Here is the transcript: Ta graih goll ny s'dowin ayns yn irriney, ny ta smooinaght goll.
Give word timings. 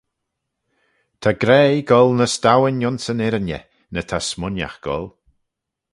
Ta 1.21 1.31
graih 1.41 1.81
goll 1.89 2.11
ny 2.17 2.27
s'dowin 2.31 2.85
ayns 2.87 3.05
yn 3.13 3.23
irriney, 3.27 3.63
ny 3.93 4.01
ta 4.09 4.17
smooinaght 4.29 4.81
goll. 4.85 5.07